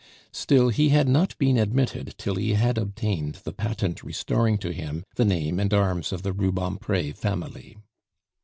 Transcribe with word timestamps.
Still, 0.31 0.69
he 0.69 0.89
had 0.89 1.07
not 1.07 1.37
been 1.37 1.59
admitted 1.59 2.15
till 2.17 2.33
he 2.33 2.55
had 2.55 2.79
obtained 2.79 3.35
the 3.43 3.53
patent 3.53 4.01
restoring 4.01 4.57
to 4.57 4.73
him 4.73 5.03
the 5.13 5.25
name 5.25 5.59
and 5.59 5.71
arms 5.71 6.11
of 6.11 6.23
the 6.23 6.33
Rubempre 6.33 7.13
family. 7.15 7.77